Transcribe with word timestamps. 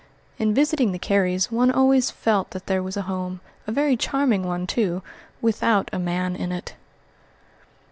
In 0.39 0.51
visiting 0.55 0.93
the 0.93 0.97
Carys 0.97 1.51
one 1.51 1.69
always 1.69 2.09
felt 2.09 2.49
that 2.49 2.65
there 2.65 2.81
was 2.81 2.97
a 2.97 3.03
home 3.03 3.39
a 3.67 3.71
very 3.71 3.95
charming 3.95 4.41
one, 4.41 4.65
too 4.65 5.03
without 5.43 5.91
a 5.93 5.99
man 5.99 6.35
in 6.35 6.51
it. 6.51 6.73